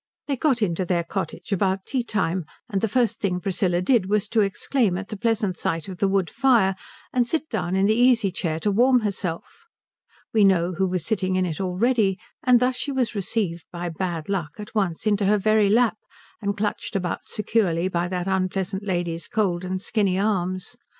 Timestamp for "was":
4.09-4.27, 10.87-11.05, 12.91-13.13